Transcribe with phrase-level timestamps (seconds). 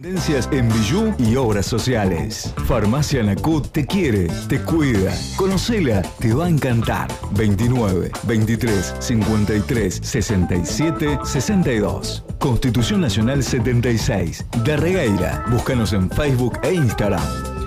[0.00, 2.54] Tendencias en Bijú y obras sociales.
[2.66, 5.12] Farmacia Nacut te quiere, te cuida.
[5.36, 7.08] Conocela, te va a encantar.
[7.32, 12.24] 29 23 53 67 62.
[12.38, 14.46] Constitución Nacional 76.
[14.64, 15.44] De Regueira.
[15.50, 17.59] Búscanos en Facebook e Instagram.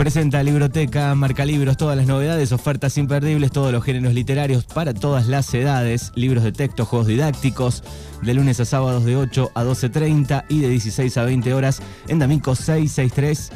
[0.00, 5.26] Presenta Libroteca, marca libros, todas las novedades, ofertas imperdibles, todos los géneros literarios para todas
[5.26, 7.84] las edades, libros de texto, juegos didácticos,
[8.22, 12.18] de lunes a sábados de 8 a 12.30 y de 16 a 20 horas en
[12.18, 13.52] D'Amico 663,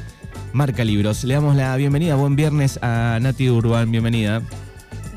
[0.53, 1.25] marca libros.
[1.25, 4.43] Le damos la bienvenida, buen viernes a Nati Urban, bienvenida.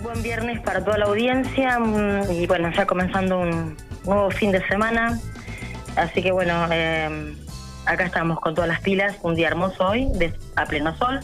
[0.01, 4.65] Buen viernes para toda la audiencia mm, y bueno, ya comenzando un nuevo fin de
[4.69, 5.19] semana,
[5.97, 6.67] así que bueno...
[6.71, 7.35] Eh,
[7.87, 11.19] acá estamos con todas las pilas, un día hermoso hoy, de, a pleno sol,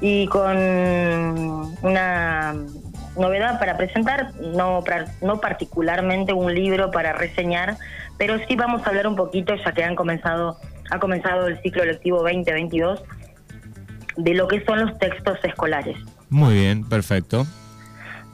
[0.00, 0.56] y con
[1.82, 2.54] una
[3.16, 4.82] novedad para presentar, no,
[5.20, 7.76] no particularmente un libro para reseñar,
[8.16, 10.56] pero sí vamos a hablar un poquito, ya que han comenzado,
[10.90, 13.02] ha comenzado el ciclo lectivo 2022,
[14.16, 15.96] de lo que son los textos escolares.
[16.28, 17.46] Muy bien, perfecto.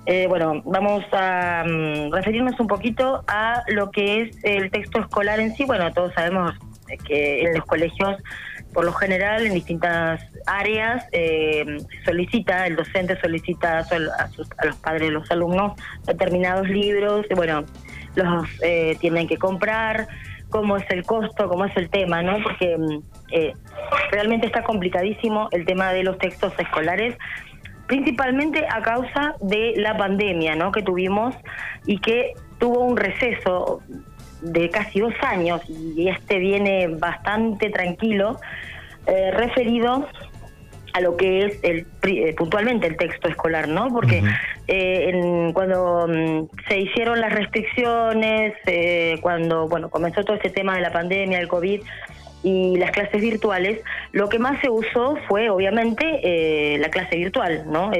[0.06, 5.40] Eh, bueno, vamos a mm, referirnos un poquito a lo que es el texto escolar
[5.40, 5.64] en sí.
[5.64, 6.54] Bueno, todos sabemos
[7.06, 8.16] que en los colegios,
[8.72, 15.10] por lo general, en distintas áreas, eh, solicita, el docente solicita a, los padres de
[15.10, 15.72] los alumnos
[16.06, 17.64] determinados libros, bueno,
[18.14, 20.08] los eh, tienen que comprar,
[20.50, 22.42] cómo es el costo, cómo es el tema, ¿no?
[22.42, 23.52] Porque mm, eh,
[24.10, 27.16] realmente está complicadísimo el tema de los textos escolares
[27.86, 30.72] principalmente a causa de la pandemia ¿no?
[30.72, 31.34] que tuvimos
[31.86, 33.80] y que tuvo un receso
[34.42, 38.38] de casi dos años y este viene bastante tranquilo,
[39.06, 40.06] eh, referido
[40.92, 43.88] a lo que es el eh, puntualmente el texto escolar, ¿no?
[43.92, 44.22] Porque
[44.66, 48.54] eh, cuando mm, se hicieron las restricciones,
[49.20, 51.82] cuando bueno comenzó todo este tema de la pandemia, el COVID
[52.42, 53.80] y las clases virtuales,
[54.12, 57.90] lo que más se usó fue obviamente la clase virtual, ¿no?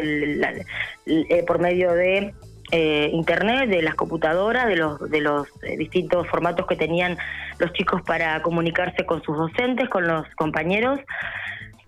[1.47, 2.33] por medio de
[2.73, 7.17] eh, internet, de las computadoras, de los, de los eh, distintos formatos que tenían
[7.59, 11.01] los chicos para comunicarse con sus docentes, con los compañeros.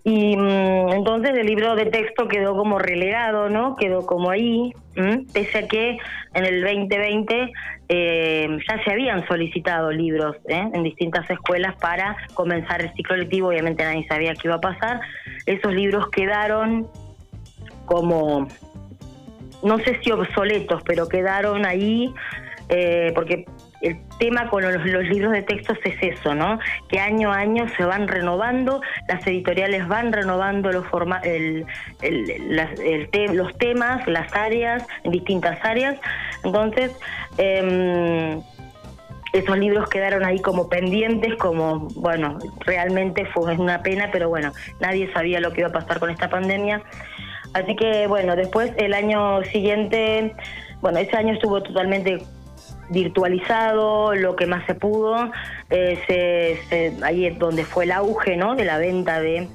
[0.05, 3.75] Y mm, entonces el libro de texto quedó como relegado, ¿no?
[3.75, 4.73] Quedó como ahí,
[5.33, 5.97] pese a que
[6.33, 7.51] en el 2020
[7.89, 13.83] eh, ya se habían solicitado libros en distintas escuelas para comenzar el ciclo lectivo, obviamente
[13.83, 15.01] nadie sabía qué iba a pasar.
[15.45, 16.87] Esos libros quedaron
[17.85, 18.47] como
[19.63, 22.13] no sé si obsoletos, pero quedaron ahí
[22.69, 23.45] eh, porque
[23.81, 26.59] el tema con los, libros de textos es eso, ¿no?
[26.87, 31.65] Que año a año se van renovando, las editoriales van renovando los, forma, el,
[33.33, 35.99] los temas, las áreas, en distintas áreas.
[36.43, 36.91] Entonces,
[37.37, 38.39] em,
[39.33, 45.11] esos libros quedaron ahí como pendientes, como, bueno, realmente fue una pena, pero bueno, nadie
[45.13, 46.83] sabía lo que iba a pasar con esta pandemia.
[47.53, 50.35] Así que bueno, después el año siguiente,
[50.81, 52.23] bueno, ese año estuvo totalmente
[52.89, 55.31] virtualizado, lo que más se pudo,
[55.69, 58.55] eh, ahí es donde fue el auge ¿no?
[58.55, 59.47] de la venta de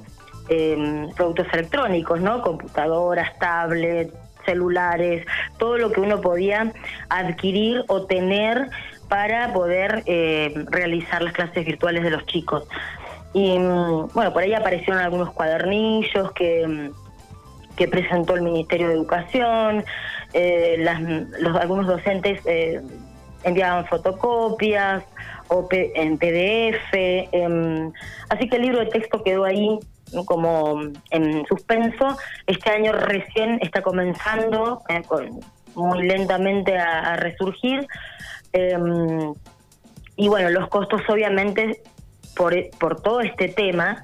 [0.49, 2.41] em, productos electrónicos, ¿no?
[2.41, 4.13] computadoras, tablets,
[4.45, 5.25] celulares,
[5.57, 6.71] todo lo que uno podía
[7.09, 8.69] adquirir o tener
[9.09, 12.67] para poder eh, realizar las clases virtuales de los chicos.
[13.33, 17.04] Y mm, bueno, por ahí aparecieron algunos cuadernillos que mm,
[17.75, 19.83] que presentó el Ministerio de Educación,
[20.33, 20.85] eh,
[21.39, 22.81] los, algunos docentes eh,
[23.43, 25.03] enviaban fotocopias
[25.47, 27.91] o en PDF, em,
[28.29, 29.79] así que el libro de texto quedó ahí
[30.25, 30.81] como
[31.11, 32.17] en suspenso.
[32.47, 35.01] Este año recién está comenzando eh,
[35.75, 37.87] muy lentamente a, resurgir.
[38.53, 39.33] Em,
[40.15, 41.81] y bueno, los costos obviamente
[42.35, 44.03] por, por todo este tema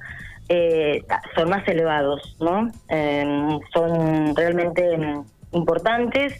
[0.54, 1.02] eh,
[1.34, 2.70] son más elevados, ¿no?
[2.88, 6.36] Em, son realmente em, importantes.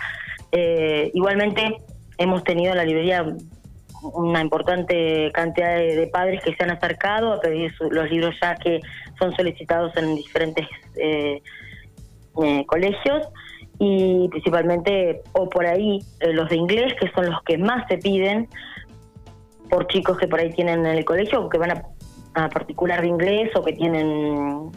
[0.50, 1.78] Eh, igualmente
[2.18, 3.24] hemos tenido en la librería
[4.02, 8.80] una importante cantidad de, padres que se han acercado a pedir los libros ya que
[9.18, 10.66] son solicitados en diferentes
[10.96, 11.40] eh,
[12.66, 13.28] colegios
[13.78, 18.48] y principalmente o por ahí los de inglés que son los que más se piden
[19.70, 21.82] por chicos que por ahí tienen en el colegio o que van a
[22.34, 24.70] a particular de inglés o que tienen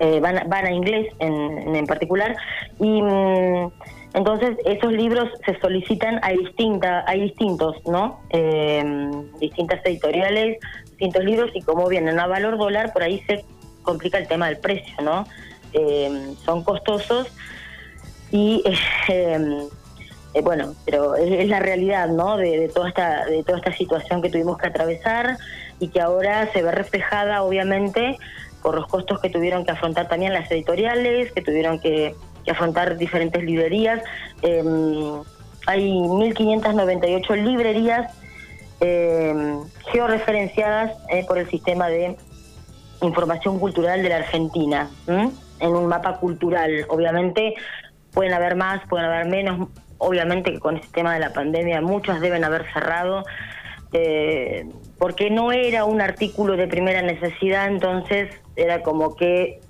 [0.00, 2.36] eh, van, a inglés en, en particular.
[2.78, 3.70] Y mm,
[4.14, 8.84] entonces esos libros se solicitan a distinta hay distintos no eh,
[9.38, 13.44] distintas editoriales distintos libros y como vienen a valor dólar por ahí se
[13.82, 15.26] complica el tema del precio no
[15.72, 17.28] eh, son costosos
[18.30, 18.62] y
[20.42, 24.56] bueno pero es, la realidad no de, toda esta de toda esta situación que tuvimos
[24.56, 25.36] que atravesar
[25.80, 28.18] y que ahora se ve reflejada obviamente
[28.62, 32.14] por los costos que tuvieron que afrontar también las editoriales, que tuvieron que,
[32.50, 34.02] afrontar diferentes librerías.
[34.40, 35.22] Em,
[35.66, 38.10] hay 1.598 librerías
[38.80, 39.60] em,
[39.92, 42.16] georreferenciadas eh, por el sistema de
[43.02, 46.86] información cultural de la Argentina, en un mapa cultural.
[46.88, 47.54] Obviamente
[48.12, 49.68] pueden haber más, pueden haber menos.
[49.98, 53.24] Obviamente que con este tema de la pandemia muchas deben haber cerrado.
[53.92, 54.66] Eh,
[54.98, 59.60] porque no era un artículo de primera necesidad, entonces era como que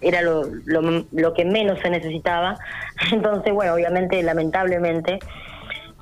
[0.00, 2.58] era lo, lo, que menos se necesitaba.
[3.12, 5.18] Entonces, bueno, obviamente, lamentablemente,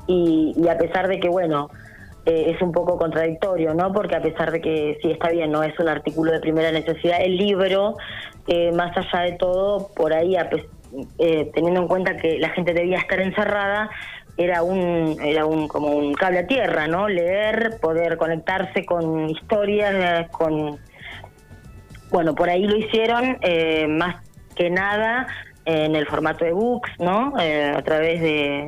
[0.06, 1.70] y, a pesar de que, bueno,
[2.26, 3.92] eh, es un poco contradictorio, ¿no?
[3.92, 7.22] Porque a pesar de que sí está bien, no es un artículo de primera necesidad,
[7.22, 7.96] el libro,
[8.48, 10.36] eh, más allá de todo, por ahí,
[11.18, 13.90] eh, teniendo en cuenta que la gente debía estar encerrada,
[14.36, 17.08] era un era un como un cable a tierra, ¿no?
[17.08, 20.78] Leer, poder conectarse con historias, con
[22.10, 24.16] bueno, por ahí lo hicieron eh, más
[24.54, 25.26] que nada
[25.64, 27.34] en el formato de books, ¿no?
[27.40, 28.66] Eh, a través de,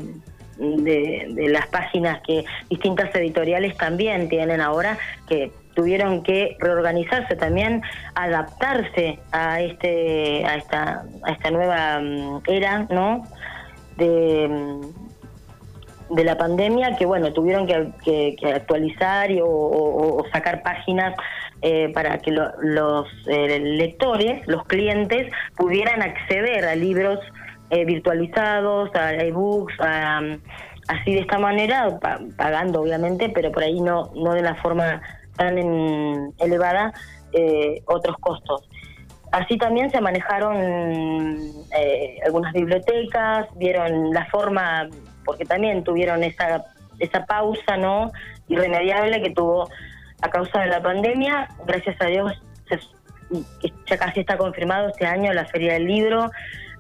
[0.58, 4.96] de, las páginas que distintas editoriales también tienen ahora
[5.28, 7.82] que tuvieron que reorganizarse también,
[8.14, 13.24] adaptarse a este a esta a esta nueva mm, era, ¿no?
[13.96, 15.03] De mm,
[16.14, 21.14] de la pandemia que bueno tuvieron que, actualizar o, sacar páginas
[21.62, 27.18] eh, para que los eh, lectores los clientes pudieran acceder a libros
[27.70, 29.74] eh, virtualizados a ebooks
[30.88, 31.98] así de esta manera
[32.36, 35.02] pagando obviamente pero por ahí no no de la forma
[35.36, 35.58] tan
[36.38, 36.92] elevada
[37.86, 38.68] otros costos.
[39.32, 40.56] Así también se manejaron
[42.24, 44.88] algunas bibliotecas, vieron la forma
[45.24, 46.64] porque también tuvieron esa,
[46.98, 48.12] esa pausa no
[48.48, 49.68] irremediable que tuvo
[50.20, 51.48] a causa de la pandemia.
[51.66, 52.32] Gracias a Dios
[53.86, 56.30] ya casi está confirmado este año la Feria del Libro,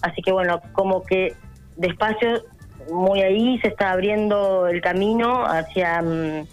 [0.02, 1.34] así que bueno, como que
[1.76, 2.44] despacio,
[2.92, 6.46] muy ahí se está abriendo el camino hacia mm,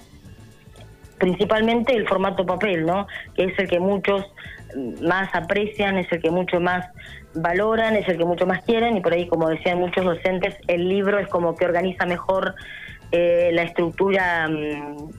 [1.17, 3.07] principalmente el formato papel, ¿no?
[3.35, 4.25] Que es el que muchos
[5.01, 6.85] más aprecian, es el que mucho más
[7.33, 10.88] valoran, es el que mucho más quieren y por ahí, como decían muchos docentes, el
[10.89, 12.56] libro es como que organiza mejor
[13.12, 15.10] eh, la estructura mm,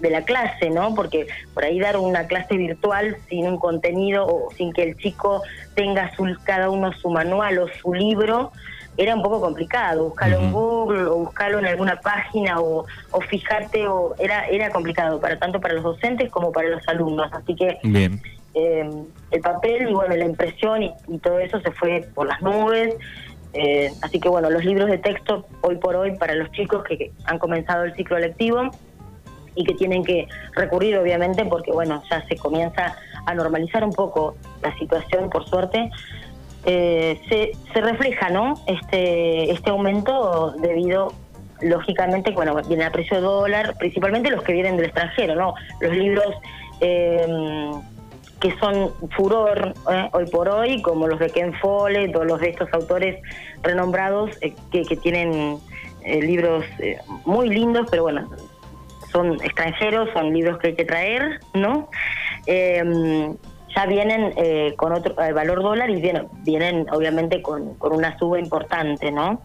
[0.00, 0.94] de la clase, ¿no?
[0.94, 5.42] Porque por ahí dar una clase virtual sin un contenido o sin que el chico
[5.74, 8.52] tenga su, cada uno su manual o su libro,
[8.96, 13.86] era un poco complicado, buscarlo en Google o buscarlo en alguna página o, o fijarte,
[13.88, 17.32] o era, era complicado para tanto para los docentes como para los alumnos.
[17.32, 18.20] Así que Bien.
[18.54, 18.88] Eh,
[19.30, 22.94] el papel y bueno, la impresión y, todo eso se fue por las nubes.
[23.54, 27.12] Eh, así que bueno, los libros de texto hoy por hoy para los chicos que,
[27.24, 28.70] han comenzado el ciclo lectivo
[29.54, 32.96] y que tienen que recurrir obviamente porque bueno, ya se comienza
[33.26, 35.90] a normalizar un poco la situación por suerte.
[36.64, 41.12] Eh, se, se refleja no este este aumento debido
[41.60, 45.92] lógicamente bueno viene a precio de dólar principalmente los que vienen del extranjero no los
[45.92, 46.32] libros
[46.80, 47.26] eh,
[48.42, 52.48] que son furor eh, hoy por hoy, como los de Ken Follett o los de
[52.50, 53.22] estos autores
[53.62, 55.58] renombrados eh, que, tienen
[56.04, 56.64] eh, libros
[57.24, 58.28] muy lindos, pero bueno,
[59.12, 61.88] son extranjeros, son libros que hay que traer, ¿no?
[62.46, 63.36] Em,
[63.76, 64.34] ya vienen
[64.76, 69.40] con otro valor dólar y vienen, vienen obviamente con, con una suba importante, ¿no?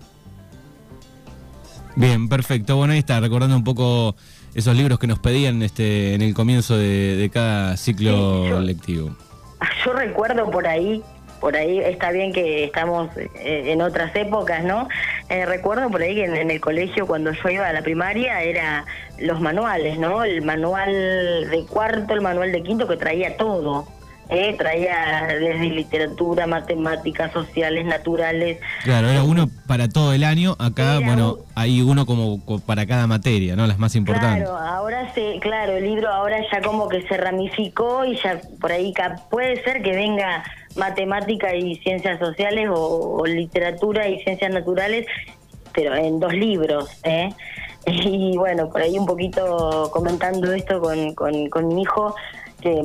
[1.96, 2.76] Bien, perfecto.
[2.76, 4.16] Bueno, ahí está, recordando un poco
[4.58, 9.16] esos libros que nos pedían este, en el comienzo de, cada ciclo lectivo.
[9.86, 11.04] Yo recuerdo por ahí,
[11.40, 14.90] por ahí está bien que estamos eh, en otras épocas, ¿no?
[15.30, 18.86] Eh, recuerdo por ahí que en, el colegio cuando yo iba a la primaria era
[19.20, 20.24] los manuales, ¿no?
[20.24, 23.88] El manual de cuarto, el manual de quinto que traía todo.
[24.30, 24.56] ¿Eh?
[24.58, 28.60] traía desde literatura, matemáticas, sociales, naturales.
[28.84, 33.56] Claro, era uno para todo el año, acá, bueno, hay uno como para cada materia,
[33.56, 33.68] ¿no?
[33.68, 34.44] Las más importantes.
[34.44, 38.72] Claro, ahora se, claro, el libro ahora ya como que se ramificó y ya por
[38.72, 38.94] ahí
[39.30, 40.44] puede ser que venga
[40.76, 45.06] matemática y ciencias sociales o, literatura y ciencias naturales,
[45.74, 47.30] pero en dos libros, ¿eh?
[47.90, 52.14] Y bueno, por ahí un poquito comentando esto con, con, con mi hijo,
[52.60, 52.82] que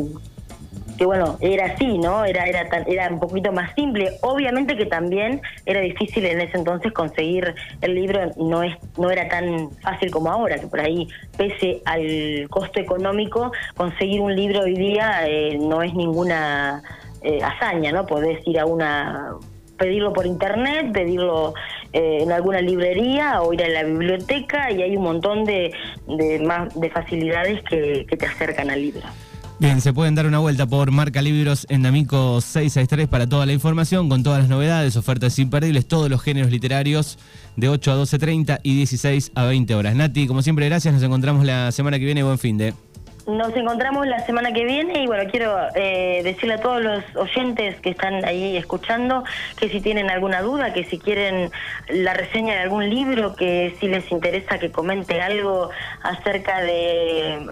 [0.97, 2.25] que bueno, era así, ¿no?
[2.25, 4.13] Era, era, era un poquito más simple.
[4.23, 9.29] Obviamente que también era difícil en ese entonces conseguir el libro, no, es, no era
[9.29, 14.75] tan fácil como ahora, que por ahí, pese al costo económico, conseguir un libro hoy
[14.75, 16.83] día eh, no es ninguna
[17.23, 18.07] eh, hazaña, ¿no?
[18.07, 19.35] Podés ir a una
[19.79, 21.55] pedirlo por internet, pedirlo
[21.93, 25.73] eh, en alguna librería o ir a la biblioteca y hay un montón de,
[26.07, 29.03] de, más, de facilidades que, que te acercan al libro.
[29.63, 33.53] Bien, se pueden dar una vuelta por Marca Libros en D'Amico 663 para toda la
[33.53, 37.17] información, con todas las novedades, ofertas imperdibles, todos los géneros literarios
[37.55, 39.95] de 8 a 12.30 y 16 a 20 horas.
[39.95, 40.93] Nati, como siempre, gracias.
[40.93, 42.25] Nos encontramos la semana que viene.
[42.25, 42.75] Buen fin de.
[43.29, 47.81] Nos encontramos la semana que viene y bueno, quiero eh, decirle a todos los oyentes
[47.83, 49.23] que están ahí escuchando
[49.61, 51.53] que si tienen alguna duda, que si quieren
[51.89, 55.71] la reseña de algún libro, que si les interesa que comente algo
[56.03, 57.47] acerca de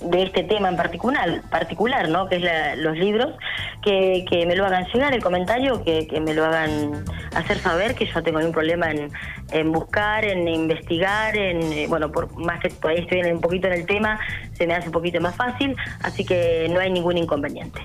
[0.00, 2.28] de este tema en particular, particular ¿no?
[2.28, 3.34] que es la, los libros,
[3.82, 7.94] que, que, me lo hagan llegar el comentario, que, que, me lo hagan hacer saber
[7.94, 9.10] que yo tengo ningún problema en,
[9.50, 13.72] en buscar, en investigar, en eh, bueno, por más que todavía estoy un poquito en
[13.74, 14.20] el tema,
[14.52, 17.80] se me hace un poquito más fácil, así que no hay ningún inconveniente.